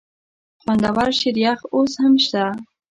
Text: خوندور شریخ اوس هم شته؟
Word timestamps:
خوندور 0.61 1.09
شریخ 1.21 1.57
اوس 1.75 1.93
هم 2.01 2.13
شته؟ 2.25 2.43